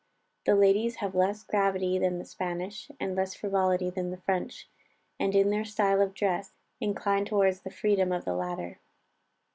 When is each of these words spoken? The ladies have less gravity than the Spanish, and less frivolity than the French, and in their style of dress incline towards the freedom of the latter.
The 0.47 0.55
ladies 0.55 0.95
have 0.95 1.13
less 1.13 1.43
gravity 1.43 1.99
than 1.99 2.17
the 2.17 2.25
Spanish, 2.25 2.89
and 2.99 3.13
less 3.15 3.35
frivolity 3.35 3.91
than 3.91 4.09
the 4.09 4.17
French, 4.17 4.67
and 5.19 5.35
in 5.35 5.51
their 5.51 5.63
style 5.63 6.01
of 6.01 6.15
dress 6.15 6.53
incline 6.79 7.23
towards 7.25 7.59
the 7.59 7.69
freedom 7.69 8.11
of 8.11 8.25
the 8.25 8.33
latter. 8.33 8.79